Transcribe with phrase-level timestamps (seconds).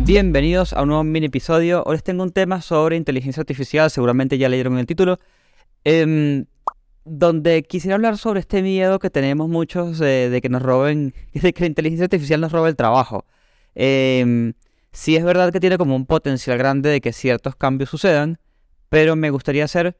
[0.00, 1.82] Bienvenidos a un nuevo mini episodio.
[1.84, 5.18] Hoy les tengo un tema sobre inteligencia artificial, seguramente ya leyeron el título,
[5.84, 6.46] em,
[7.04, 11.60] donde quisiera hablar sobre este miedo que tenemos muchos de, que nos roben, de que
[11.60, 13.24] la inteligencia artificial nos robe el trabajo.
[13.74, 14.52] Eh,
[14.92, 18.38] sí es verdad que tiene como un potencial grande de que ciertos cambios sucedan,
[18.88, 19.96] pero me gustaría hacer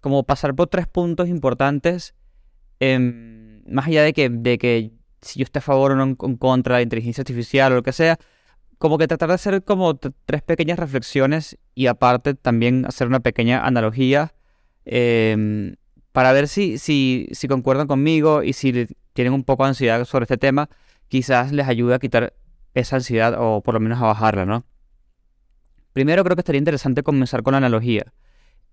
[0.00, 2.14] como pasar por tres puntos importantes,
[2.80, 6.14] em, más allá de que, de que si yo esté a favor o no en,
[6.14, 8.18] contra de la inteligencia artificial o lo que sea,
[8.78, 13.66] como que tratar de hacer como tres pequeñas reflexiones y aparte también hacer una pequeña
[13.66, 14.34] analogía
[14.84, 15.74] em,
[16.12, 20.24] para ver si, si, si concuerdan conmigo y si tienen un poco de ansiedad sobre
[20.24, 20.70] este tema,
[21.08, 22.34] quizás les ayude a quitar
[22.74, 24.64] esa ansiedad o por lo menos a bajarla, ¿no?
[25.92, 28.12] Primero creo que estaría interesante comenzar con la analogía.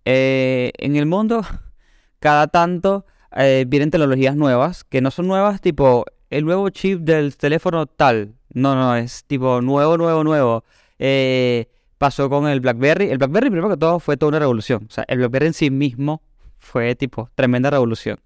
[0.05, 1.41] Eh, en el mundo,
[2.20, 7.38] cada tanto eh, vienen tecnologías nuevas, que no son nuevas tipo el nuevo chip del
[7.38, 8.34] teléfono tal.
[8.53, 10.66] No, no, es tipo nuevo, nuevo, nuevo.
[10.99, 13.09] Eh, pasó con el BlackBerry.
[13.09, 14.85] El BlackBerry, primero que todo, fue toda una revolución.
[14.90, 16.21] O sea, el BlackBerry en sí mismo
[16.59, 18.20] fue tipo tremenda revolución.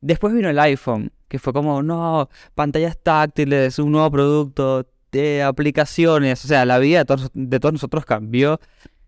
[0.00, 6.44] Después vino el iPhone, que fue como, no, pantallas táctiles, un nuevo producto, de aplicaciones,
[6.44, 8.60] o sea, la vida de todos, de todos nosotros cambió,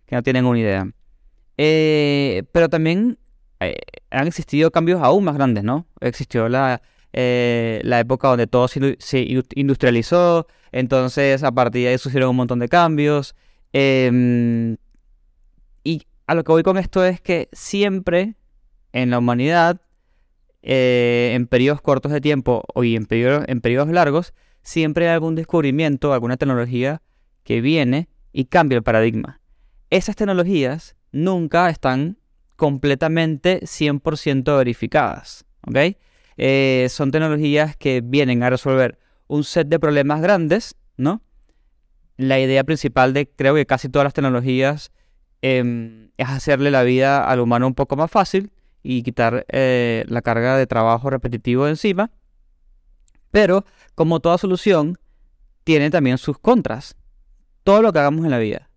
[0.05, 0.91] que no tienen una idea.
[1.57, 3.17] Eh, pero también
[3.61, 3.77] eh,
[4.11, 5.87] han existido cambios aún más grandes, ¿no?
[6.01, 6.81] Existió la,
[7.13, 8.95] eh, la época donde todo se,
[9.55, 13.35] industrializó, entonces a partir de ahí sucedieron un montón de cambios.
[13.71, 14.77] Em,
[15.83, 18.35] y a lo que voy con esto es que siempre
[18.91, 19.81] en la humanidad,
[20.61, 24.33] en periodos cortos de tiempo y en periodos, en periodos largos,
[24.63, 27.01] siempre hay algún descubrimiento, alguna tecnología
[27.43, 29.41] que viene y cambia el paradigma.
[29.89, 32.17] Esas tecnologías nunca están
[32.55, 35.45] completamente 100% verificadas.
[36.37, 41.21] Eh, son tecnologías que vienen a resolver un set de problemas grandes, ¿no?
[42.17, 44.91] La idea principal de creo que casi todas las tecnologías
[45.41, 48.51] em, es hacerle la vida al humano un poco más fácil
[48.83, 52.11] y quitar eh, la carga de trabajo repetitivo encima.
[53.31, 53.65] Pero,
[53.95, 54.97] como toda solución,
[55.63, 56.95] tiene también sus contras.
[57.63, 58.69] Todo lo que hagamos en la vida.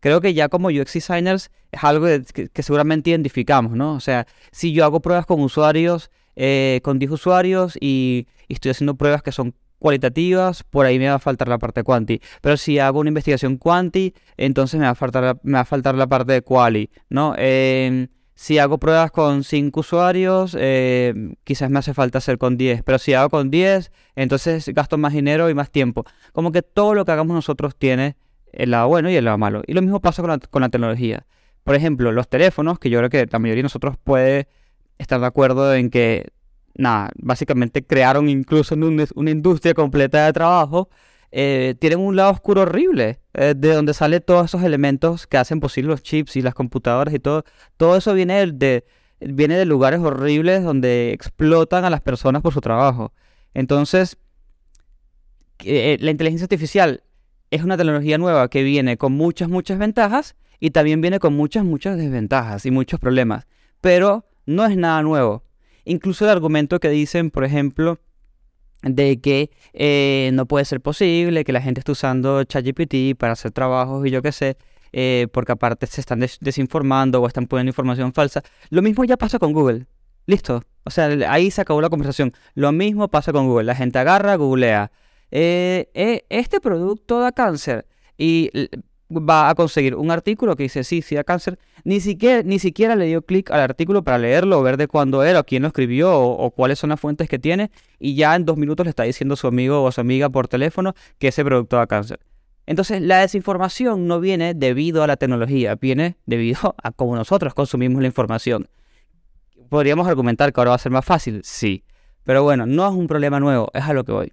[0.00, 3.94] Creo que ya como UX designers es algo que, seguramente identificamos, ¿no?
[3.94, 8.94] O sea, si yo hago pruebas con usuarios, eh, con 10 usuarios y, estoy haciendo
[8.94, 12.20] pruebas que son cualitativas, por ahí me va a faltar la parte quanti.
[12.40, 15.94] Pero si hago una investigación quanti, entonces me va a faltar, me va a faltar
[15.96, 17.34] la parte de quali, ¿no?
[17.36, 21.14] Eh, si hago pruebas con 5 usuarios, eh,
[21.44, 22.82] quizás me hace falta hacer con 10.
[22.82, 26.04] Pero si hago con 10, entonces gasto más dinero y más tiempo.
[26.32, 28.16] Como que todo lo que hagamos nosotros tiene
[28.52, 29.62] el lado bueno y el lado malo.
[29.66, 31.26] Y lo mismo pasa con la, tecnología.
[31.62, 34.48] Por ejemplo, los teléfonos, que yo creo que la mayoría de nosotros puede
[34.98, 36.28] estar de acuerdo en que,
[36.74, 40.88] nada, básicamente crearon incluso una industria completa de trabajo
[41.36, 45.58] eh, tienen un lado oscuro horrible, eh, de donde salen todos esos elementos que hacen
[45.58, 47.42] posible los chips y las computadoras y todo.
[47.76, 48.84] Todo eso viene de,
[49.18, 53.12] viene de lugares horribles donde explotan a las personas por su trabajo.
[53.52, 54.16] Entonces,
[55.64, 57.02] eh, la inteligencia artificial
[57.50, 61.64] es una tecnología nueva que viene con muchas, muchas ventajas y también viene con muchas,
[61.64, 63.48] muchas desventajas y muchos problemas.
[63.80, 65.42] Pero no es nada nuevo.
[65.84, 67.98] Incluso el argumento que dicen, por ejemplo,
[68.82, 73.50] de que eh, no puede ser posible que la gente esté usando ChatGPT para hacer
[73.50, 74.56] trabajos y yo qué sé,
[74.92, 78.42] eh, porque aparte se están desinformando o están poniendo información falsa.
[78.70, 79.86] Lo mismo ya pasa con Google.
[80.26, 80.62] Listo.
[80.84, 82.32] O sea, ahí se acabó la conversación.
[82.54, 83.64] Lo mismo pasa con Google.
[83.64, 84.90] La gente agarra, googlea.
[85.30, 87.86] Eh, este producto da cáncer.
[88.18, 88.50] Y
[89.10, 91.58] va a conseguir un artículo que dice sí, sí da cáncer.
[91.84, 95.22] Ni siquiera, ni siquiera le dio clic al artículo para leerlo, o ver de cuándo
[95.22, 97.70] era, o quién lo escribió, o, cuáles son las fuentes que tiene.
[97.98, 100.30] Y ya en dos minutos le está diciendo a su amigo o a su amiga
[100.30, 102.20] por teléfono que ese producto da cáncer.
[102.66, 108.00] Entonces la desinformación no viene debido a la tecnología, viene debido a cómo nosotros consumimos
[108.00, 108.68] la información.
[109.68, 111.84] Podríamos argumentar que ahora va a ser más fácil, sí.
[112.22, 114.32] Pero bueno, no es un problema nuevo, es a lo que voy.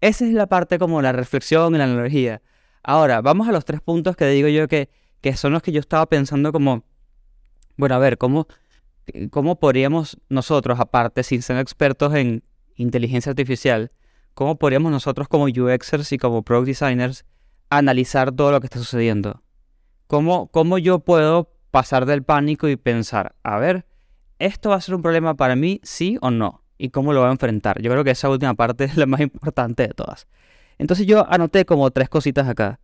[0.00, 2.42] Esa es la parte como la reflexión y la analogía.
[2.84, 4.90] Ahora, vamos a los tres puntos que digo yo que,
[5.22, 6.84] que son los que yo estaba pensando como,
[7.78, 8.46] bueno, a ver, ¿cómo,
[9.30, 12.44] ¿cómo podríamos nosotros, aparte, sin ser expertos en
[12.76, 13.90] inteligencia artificial,
[14.34, 17.24] cómo podríamos nosotros como UXers y como product designers
[17.70, 19.42] analizar todo lo que está sucediendo?
[20.06, 23.86] ¿Cómo, cómo yo puedo pasar del pánico y pensar, a ver,
[24.38, 26.62] ¿esto va a ser un problema para mí, sí o no?
[26.76, 27.80] ¿Y cómo lo voy a enfrentar?
[27.80, 30.26] Yo creo que esa última parte es la más importante de todas.
[30.78, 32.80] Entonces yo anoté como tres cositas acá.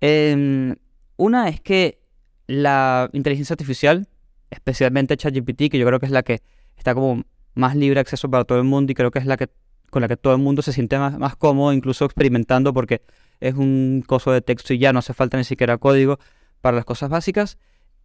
[0.00, 0.76] Em,
[1.16, 2.00] una es que
[2.46, 4.08] la inteligencia artificial,
[4.50, 6.42] especialmente ChatGPT, que yo creo que es la que
[6.76, 7.24] está como
[7.54, 9.48] más libre acceso para todo el mundo y creo que es la que
[9.90, 13.02] con la que todo el mundo se siente más, más cómodo, incluso experimentando, porque
[13.40, 16.18] es un coso de texto y ya no hace falta ni siquiera código
[16.62, 17.58] para las cosas básicas.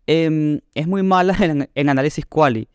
[0.06, 1.33] Em, es muy mala
[1.75, 2.68] en, análisis quali.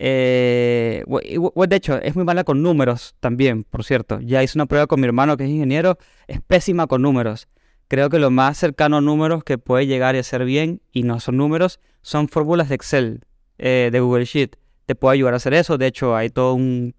[0.00, 4.20] Eh, de hecho, es muy mala con números también, por cierto.
[4.20, 5.98] Ya hice una prueba con mi hermano que es ingeniero,
[6.28, 7.48] es pésima con números.
[7.88, 11.18] Creo que lo más cercano a números que puede llegar y hacer bien, y no
[11.18, 13.24] son números, son fórmulas de Excel,
[13.58, 14.56] eh, de Google Sheet.
[14.86, 15.78] Te puede ayudar a hacer eso.
[15.78, 16.94] De hecho, hay todo un,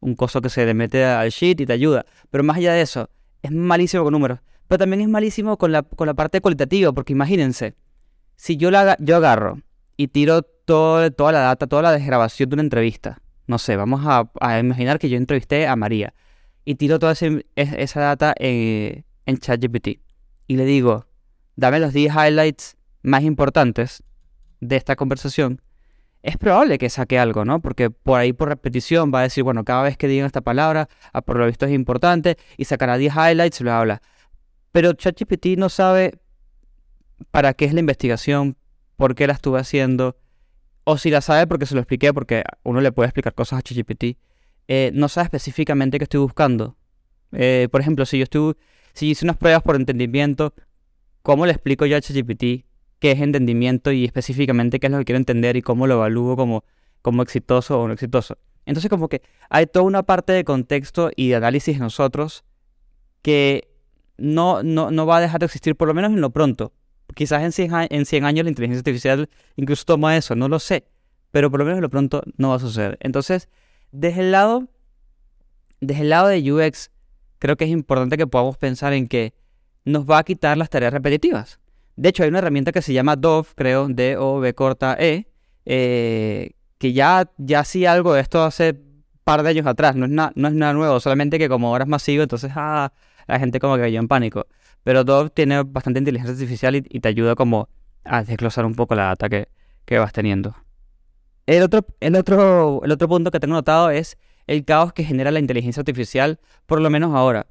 [0.00, 2.04] un coso que se le mete al Sheet y te ayuda.
[2.30, 3.10] Pero más allá de eso,
[3.42, 4.40] es malísimo con números.
[4.66, 7.74] Pero también es malísimo con la, con la parte cualitativa, porque imagínense,
[8.34, 9.60] si yo, la, yo agarro
[9.96, 14.02] y tiro todo, toda la data, toda la desgrabación de una entrevista, no sé, vamos
[14.04, 16.14] a, imaginar que yo entrevisté a María
[16.64, 17.12] y tiro toda
[17.56, 19.98] esa data en, en ChatGPT
[20.46, 21.06] y le digo,
[21.56, 24.04] dame los 10 highlights más importantes
[24.60, 25.60] de esta conversación,
[26.22, 27.60] es probable que saque algo, ¿no?
[27.60, 30.88] Porque por ahí por repetición va a decir, bueno, cada vez que digan esta palabra,
[31.12, 34.02] a por lo visto es importante, y sacará 10 highlights y lo habla.
[34.70, 36.20] Pero ChatGPT no sabe
[37.32, 38.56] para qué es la investigación,
[38.94, 40.19] por qué la estuve haciendo,
[40.84, 43.62] o si la sabe porque se lo expliqué, porque uno le puede explicar cosas a
[43.62, 44.16] ChatGPT,
[44.68, 46.76] eh, no sabe específicamente qué estoy buscando.
[47.32, 48.54] Eh, por ejemplo, si yo estuve,
[48.92, 50.54] si hice unas pruebas por entendimiento,
[51.22, 52.64] ¿cómo le explico yo a ChatGPT
[52.98, 56.36] qué es entendimiento y específicamente qué es lo que quiero entender y cómo lo evalúo
[56.36, 56.64] como,
[57.02, 58.38] como exitoso o no exitoso?
[58.66, 62.44] Entonces como que hay toda una parte de contexto y de análisis de nosotros
[63.22, 63.68] que
[64.16, 66.72] no, no, no va a dejar de existir, por lo menos en lo pronto
[67.14, 70.84] quizás en 100, en 100 años la inteligencia artificial incluso toma eso, no lo sé,
[71.30, 72.98] pero por lo menos de lo pronto no va a suceder.
[73.00, 73.48] Entonces,
[73.92, 74.68] desde el lado,
[75.80, 76.90] desde el lado de UX,
[77.38, 79.34] creo que es importante que podamos pensar en que
[79.84, 81.58] nos va a quitar las tareas repetitivas.
[81.96, 85.26] De hecho, hay una herramienta que se llama Dove, creo, D-O-V corta E,
[85.66, 88.74] eh, que ya, ya hacía algo de esto hace
[89.24, 89.96] par de años atrás.
[89.96, 92.92] No es, no es nada nuevo, solamente que como ahora es masivo, entonces ah,
[93.26, 94.46] la gente como que cayó en pánico.
[94.82, 97.68] Pero Dove tiene bastante inteligencia artificial y, te ayuda como
[98.04, 99.48] a desglosar un poco la data que,
[99.84, 100.54] que vas teniendo.
[101.46, 104.16] El otro, el, otro, el otro punto que tengo notado es
[104.46, 107.46] el caos que genera la inteligencia artificial, por lo menos ahora.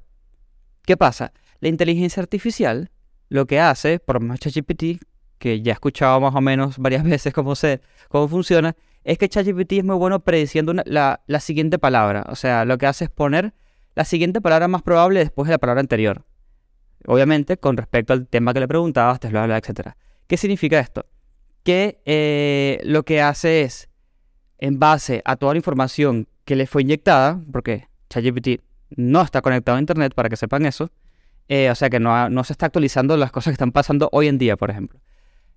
[0.84, 1.32] ¿Qué pasa?
[1.60, 2.90] La inteligencia artificial
[3.30, 5.02] lo que hace, por más ChatGPT,
[5.38, 9.28] que ya he escuchado más o menos varias veces cómo, se, cómo funciona, es que
[9.28, 12.26] ChatGPT es muy bueno prediciendo la, la siguiente palabra.
[12.28, 13.54] O sea, lo que hace es poner
[13.94, 16.24] la siguiente palabra más probable después de la palabra anterior.
[17.06, 19.90] Obviamente, con respecto al tema que le preguntabas, te etc.
[20.26, 21.06] ¿Qué significa esto?
[21.62, 23.88] Que eh, lo que hace es,
[24.58, 28.62] en base a toda la información que le fue inyectada, porque ChatGPT
[28.96, 30.90] no está conectado a Internet, para que sepan eso,
[31.48, 34.28] eh, o sea que no, no se está actualizando las cosas que están pasando hoy
[34.28, 35.00] en día, por ejemplo.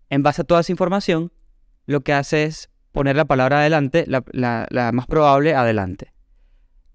[0.10, 1.32] En base a toda esa información,
[1.86, 6.14] lo que hace es poner la palabra adelante, la, la, más probable adelante.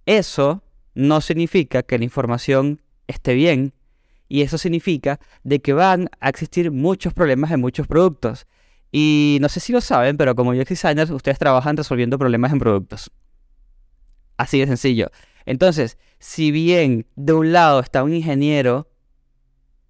[0.06, 0.62] Eso
[0.95, 3.75] no significa que la información esté bien
[4.28, 8.46] y eso significa de que van a existir muchos problemas en muchos productos.
[8.92, 12.58] Y no sé si lo saben, pero como UX designers, ustedes trabajan resolviendo problemas en
[12.58, 13.10] productos.
[14.36, 15.10] Así de sencillo.
[15.46, 18.90] Entonces, si bien de un lado está un ingeniero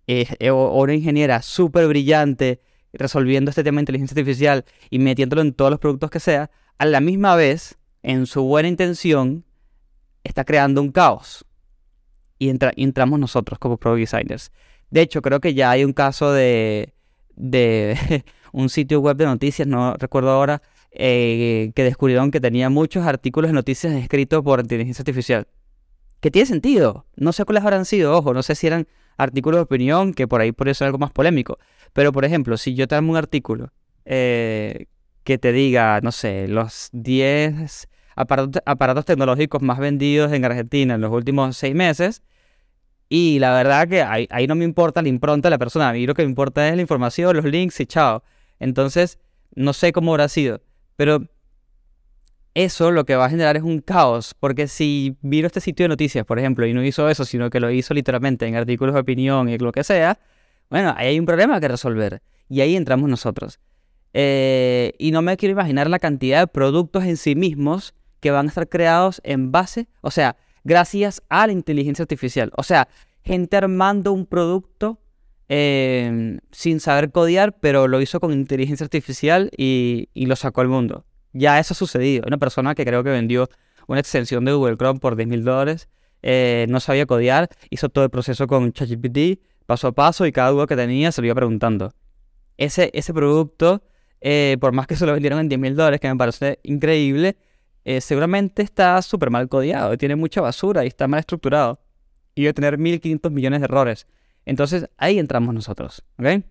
[0.07, 2.61] eh, o una ingeniera súper brillante
[2.93, 6.87] resolviendo este tema de inteligencia artificial y metiéndolo en todos los productos que sea, a
[6.87, 9.45] la misma vez, en su buena intención,
[10.23, 11.45] está creando un caos
[12.39, 14.53] y, entramos nosotros como product designers.
[14.91, 16.95] De hecho, creo que ya hay un caso de,
[17.37, 23.07] de un sitio web de noticias, no recuerdo ahora, eh, que descubrieron que tenía muchos
[23.07, 25.47] artículos de noticias escritos por inteligencia artificial.
[26.21, 27.07] Que tiene sentido.
[27.17, 30.41] No sé cuáles habrán sido, ojo, no sé si eran artículos de opinión, que por
[30.41, 31.59] ahí por eso es algo más polémico.
[31.93, 33.73] Pero, por ejemplo, si yo te hago un artículo
[34.05, 34.87] eh,
[35.25, 37.89] que te diga, no sé, los 10
[38.19, 42.23] aparatos, tecnológicos más vendidos en Argentina en los últimos seis meses.
[43.09, 46.07] Y la verdad que ahí, no me importa la impronta de la persona, a mí
[46.07, 48.23] lo que me importa es la información, los links y chao.
[48.59, 49.19] Entonces,
[49.55, 50.61] no sé cómo habrá sido,
[50.97, 51.23] pero
[52.55, 55.89] eso lo que va a generar es un caos, porque si miro este sitio de
[55.89, 59.01] noticias, por ejemplo, y no hizo eso, sino que lo hizo literalmente en artículos de
[59.01, 60.19] opinión y lo que sea,
[60.69, 62.21] bueno, ahí hay un problema que resolver.
[62.49, 63.61] Y ahí entramos nosotros.
[64.13, 68.47] Eh, y no me quiero imaginar la cantidad de productos en sí mismos que van
[68.47, 72.53] a estar creados en base, o sea, gracias a la inteligencia artificial.
[72.57, 72.89] O sea,
[73.23, 75.01] gente armando un producto
[75.49, 81.05] em, sin saber codear, pero lo hizo con inteligencia artificial y, lo sacó al mundo.
[81.33, 82.25] Ya eso ha sucedido.
[82.27, 83.49] Una persona que creo que vendió
[83.87, 85.89] una extensión de Google Chrome por 10 mil dólares,
[86.23, 90.51] eh, no sabía codear, hizo todo el proceso con ChatGPT, paso a paso, y cada
[90.51, 91.93] duda que tenía se lo iba preguntando.
[92.57, 93.83] Ese, ese producto,
[94.21, 97.37] eh, por más que se lo vendieron en 10 mil dólares, que me parece increíble,
[97.89, 101.81] eh, seguramente está súper mal codiado, tiene mucha basura y está mal estructurado.
[102.35, 104.07] Y debe tener 1500 millones de errores.
[104.45, 106.45] Entonces ahí entramos nosotros, ¿ok?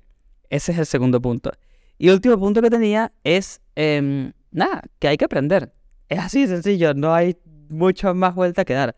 [0.50, 1.52] Ese es el segundo punto.
[2.00, 5.72] Y el último punto que tenía es, em, nada, que hay que aprender.
[6.10, 7.38] Es así de sencillo, no hay
[7.70, 8.96] mucho más vuelta que dar.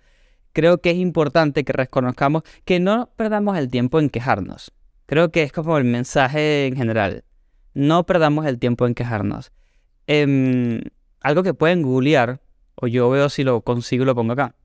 [0.53, 4.72] Creo que es importante que reconozcamos que no perdamos el tiempo en quejarnos.
[5.08, 7.25] Creo que es como el mensaje en general.
[7.74, 9.51] No perdamos el tiempo en quejarnos.
[10.08, 10.79] Em,
[11.22, 12.42] algo que pueden googlear,
[12.76, 14.56] o yo veo si lo consigo y lo pongo acá.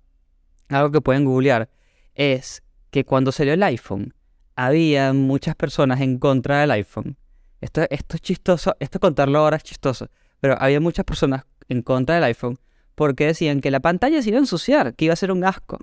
[0.69, 1.69] Algo que pueden googlear
[2.15, 4.15] es que cuando salió el iPhone,
[4.57, 7.17] había muchas personas en contra del iPhone.
[7.61, 10.09] Esto, esto es chistoso, esto contarlo ahora es chistoso,
[10.41, 12.59] pero había muchas personas en contra del iPhone
[12.95, 15.79] porque decían que la pantalla se iba a ensuciar, que iba a ser un asco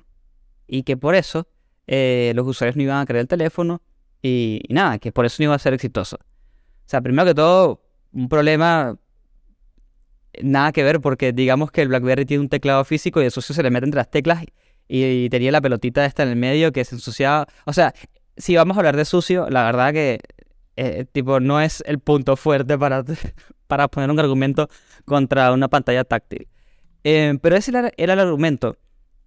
[0.67, 1.47] y que por eso
[1.87, 3.81] eh, los usuarios no iban a creer el teléfono
[4.21, 6.17] y, nada, que por eso no iba a ser exitoso.
[6.17, 7.81] O sea, primero que todo,
[8.13, 8.97] un problema
[10.41, 13.53] nada que ver porque digamos que el BlackBerry tiene un teclado físico y el sucio
[13.55, 14.43] se le mete entre las teclas
[14.87, 17.47] y, tenía la pelotita esta en el medio que se ensuciaba.
[17.65, 17.93] O sea,
[18.37, 20.19] si vamos a hablar de sucio, la verdad que
[20.75, 23.03] eh, tipo no es el punto fuerte para,
[23.67, 24.69] para poner un argumento
[25.05, 26.47] contra una pantalla táctil.
[27.03, 28.77] Eh, pero ese era, el argumento.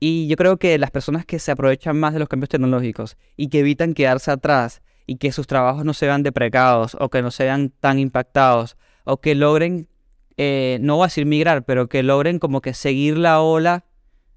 [0.00, 3.48] Y yo creo que las personas que se aprovechan más de los cambios tecnológicos y
[3.48, 7.30] que evitan quedarse atrás y que sus trabajos no se vean deprecados o que no
[7.30, 9.88] se vean tan impactados o que logren,
[10.36, 13.84] eh, no voy a decir migrar, pero que logren como que seguir la ola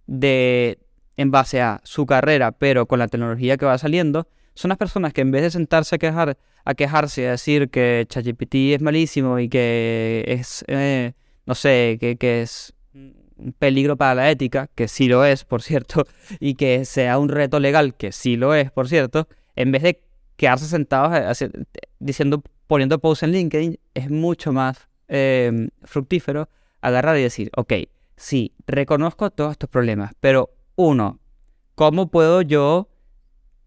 [0.05, 0.79] de
[1.17, 5.13] en base a su carrera, pero con la tecnología que va saliendo, son las personas
[5.13, 9.39] que en vez de sentarse a quejar, a quejarse a decir que ChatGPT es malísimo
[9.39, 11.13] y que es, eh,
[11.45, 15.61] no sé, que, que es un peligro para la ética, que sí lo es, por
[15.61, 16.05] cierto,
[16.39, 20.01] y que sea un reto legal, que sí lo es, por cierto, en vez de
[20.35, 21.43] quedarse sentados
[21.99, 26.49] diciendo, poniendo posts en LinkedIn, es mucho más em, fructífero
[26.81, 27.73] agarrar y decir, ok,
[28.15, 31.19] sí, reconozco todos estos problemas, pero uno,
[31.75, 32.89] ¿cómo puedo yo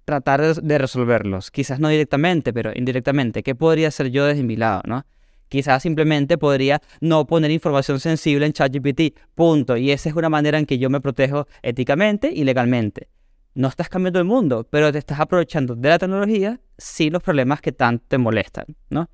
[0.04, 1.50] tratar de resolverlos?
[1.50, 3.42] Quizás no directamente, pero indirectamente.
[3.42, 5.06] ¿Qué podría hacer yo desde mi lado, no?
[5.48, 9.76] Quizás simplemente podría no poner información sensible en ChatGPT, punto.
[9.76, 13.08] Y esa es una manera en que yo me protejo éticamente y legalmente.
[13.54, 17.60] No estás cambiando el mundo, pero te estás aprovechando de la tecnología sin los problemas
[17.60, 19.10] que tanto te molestan, ¿no?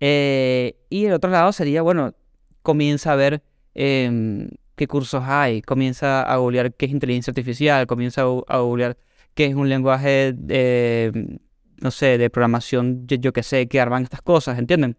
[0.00, 2.14] Eh, y el otro lado sería, bueno,
[2.62, 3.42] comienza a ver
[3.74, 8.96] em, qué cursos hay, comienza a googlear qué es inteligencia artificial, comienza a, googlear
[9.34, 11.38] qué es un lenguaje de,
[11.80, 14.96] no sé, de programación, yo, yo que sé, que arman estas cosas, ¿entienden?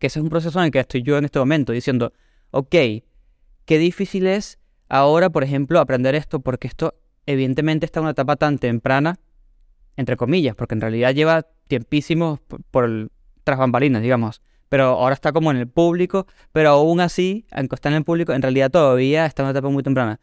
[0.00, 2.12] que ese es un proceso en el que estoy yo en este momento diciendo,
[2.50, 2.74] ok,
[3.66, 4.58] qué difícil es
[4.88, 6.94] ahora, por ejemplo, aprender esto, porque esto
[7.26, 9.20] evidentemente está en una etapa tan temprana,
[9.96, 13.10] entre comillas, porque en realidad lleva tiempísimo por, el,
[13.50, 17.88] tras bambalinas, digamos, pero ahora está como en el público, pero aún así, aunque está
[17.88, 20.20] en el público, en realidad todavía está en una etapa muy temprana.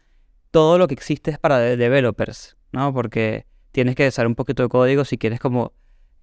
[0.50, 2.94] Todo lo que existe es para developers, ¿no?
[2.94, 5.74] Porque tienes que saber un poquito de código si quieres como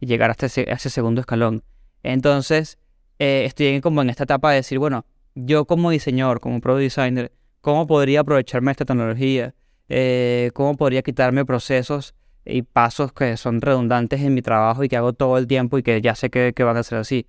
[0.00, 1.62] llegar hasta ese, segundo escalón.
[2.02, 2.78] Entonces,
[3.18, 7.32] eh, estoy como en esta etapa de decir, bueno, yo como diseñador, como pro designer,
[7.60, 9.54] ¿cómo podría aprovecharme esta tecnología?
[9.90, 12.14] Eh, ¿Cómo podría quitarme procesos
[12.44, 15.82] y pasos que son redundantes en mi trabajo y que hago todo el tiempo y
[15.82, 17.26] que ya sé que, van a ser así?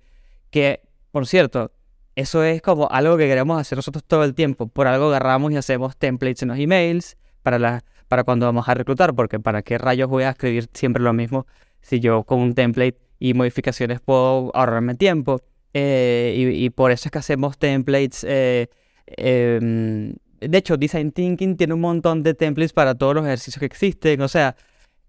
[0.50, 1.72] Que, por cierto,
[2.14, 4.66] eso es como algo que queremos hacer nosotros todo el tiempo.
[4.68, 8.74] Por algo agarramos y hacemos templates en los emails para, la, para cuando vamos a
[8.74, 11.46] reclutar, porque ¿para qué rayos voy a escribir siempre lo mismo
[11.80, 15.40] si yo con un template y modificaciones puedo ahorrarme tiempo?
[15.78, 18.24] Eh, y, por eso es que hacemos templates.
[18.26, 18.68] Eh,
[19.06, 23.66] em, de hecho, Design Thinking tiene un montón de templates para todos los ejercicios que
[23.66, 24.22] existen.
[24.22, 24.56] O sea,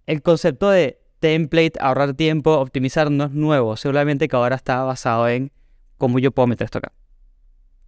[0.07, 3.77] el concepto de template, ahorrar tiempo, optimizar no es nuevo.
[3.77, 5.51] Seguramente que ahora está basado en
[5.97, 6.91] cómo yo puedo meter esto acá.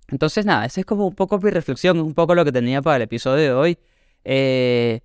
[0.09, 2.97] Entonces, nada, esa es como un poco mi reflexión, un poco lo que tenía para
[2.97, 3.77] el episodio de hoy.
[4.23, 5.01] Eh,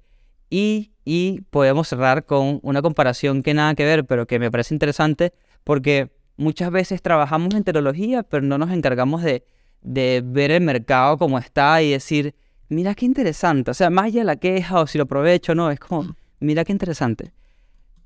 [0.51, 4.75] y, y podemos cerrar con una comparación que nada que ver, pero que me parece
[4.75, 9.45] interesante porque muchas veces trabajamos en tecnología, pero no nos encargamos de,
[9.83, 12.35] ver el mercado como está y decir,
[12.69, 13.71] mira qué interesante.
[13.71, 16.65] O sea, más allá de la queja o si lo aprovecho, no, es como, mira
[16.65, 17.33] qué interesante.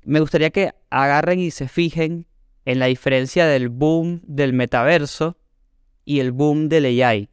[0.03, 2.25] Me gustaría que agarren y se fijen
[2.65, 5.37] en la diferencia del boom del metaverso
[6.05, 7.29] y el boom del AI.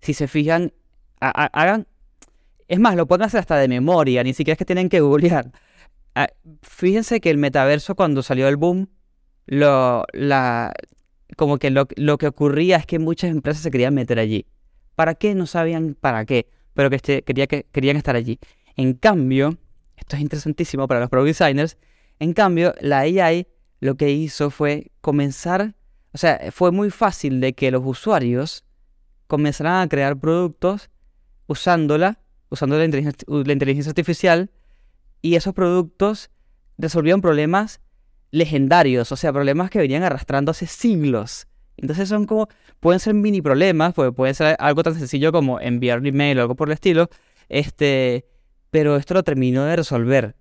[0.00, 0.72] Si se fijan,
[1.20, 1.86] hagan...
[2.68, 5.50] Es más, lo pueden hacer hasta de memoria, ni siquiera es que tienen que googlear.
[6.14, 6.28] Ah,
[6.62, 8.88] fíjense que el metaverso cuando salió el boom
[9.46, 10.74] lo, la,
[11.36, 14.46] como que lo, que ocurría es que muchas empresas se querían meter allí.
[14.94, 15.34] ¿Para qué?
[15.34, 18.38] No sabían para qué, pero que, este, quería que querían estar allí.
[18.76, 19.56] En cambio,
[19.98, 21.76] esto es interesantísimo para los pro designers,
[22.18, 23.46] en cambio, la AI
[23.80, 25.74] lo que hizo fue comenzar,
[26.12, 28.64] o sea, fue muy fácil de que los usuarios
[29.26, 30.90] comenzaran a crear productos
[31.46, 34.50] usándola, usando la inteligencia, la inteligencia artificial,
[35.22, 36.30] y esos productos
[36.76, 37.80] resolvieron problemas
[38.30, 41.46] legendarios, o sea, problemas que venían arrastrando hace siglos.
[41.76, 42.48] Entonces son como,
[42.80, 46.42] pueden ser mini problemas, pues puede ser algo tan sencillo como enviar un email o
[46.42, 47.08] algo por el estilo,
[47.48, 48.26] este,
[48.70, 50.36] pero esto lo terminó de resolver.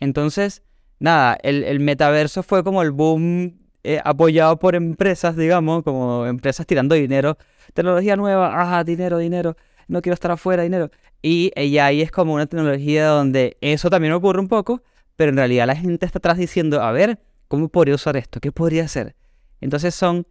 [0.00, 0.62] Entonces,
[0.98, 6.94] nada, el, metaverso fue como el boom eh, apoyado por empresas, digamos, como empresas tirando
[6.94, 7.38] dinero,
[7.74, 9.56] tecnología nueva, ajá, dinero, dinero,
[9.88, 10.90] no quiero estar afuera, dinero.
[11.22, 14.82] Y ahí es como una tecnología donde eso también ocurre un poco,
[15.16, 18.40] pero en realidad la gente está atrás diciendo, a ver, ¿cómo podría usar esto?
[18.40, 19.16] ¿Qué podría hacer?
[19.60, 20.26] Entonces son,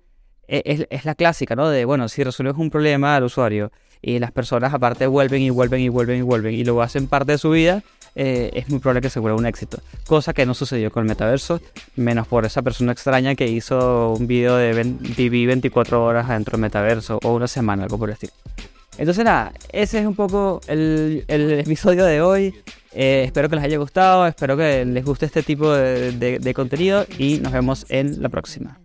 [0.50, 1.70] e, es, la clásica, ¿no?
[1.70, 5.82] De, bueno, si resuelves un problema al usuario y las personas aparte vuelven y vuelven
[5.82, 7.84] y vuelven y vuelven y lo hacen parte de su vida,
[8.16, 9.80] eh, es muy probable que se vuelva un éxito.
[10.08, 11.62] Cosa que no sucedió con el metaverso,
[11.96, 14.74] menos por esa persona extraña que hizo un video de
[15.16, 18.34] vivir 24 horas adentro del metaverso o una semana, algo por el estilo.
[18.98, 22.56] Entonces nada, ese es un poco el, episodio de hoy.
[22.92, 27.38] Eh, espero que les haya gustado, espero que les guste este tipo de contenido y
[27.38, 28.80] nos vemos en la próxima.